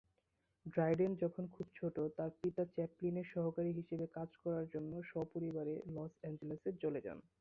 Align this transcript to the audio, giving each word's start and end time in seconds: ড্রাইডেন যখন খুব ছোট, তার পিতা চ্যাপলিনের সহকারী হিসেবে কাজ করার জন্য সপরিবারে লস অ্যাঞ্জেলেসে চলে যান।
ড্রাইডেন 0.65 1.11
যখন 1.15 1.43
খুব 1.47 1.67
ছোট, 1.75 1.95
তার 2.17 2.31
পিতা 2.39 2.63
চ্যাপলিনের 2.75 3.27
সহকারী 3.33 3.71
হিসেবে 3.79 4.05
কাজ 4.13 4.29
করার 4.43 4.65
জন্য 4.73 4.91
সপরিবারে 5.11 5.75
লস 5.95 6.13
অ্যাঞ্জেলেসে 6.21 6.71
চলে 6.83 6.99
যান। 7.05 7.19